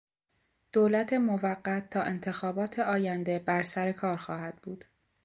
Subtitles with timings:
[0.73, 4.85] دولت موقت تا انتخابات آینده بر سرکار خواهد بود.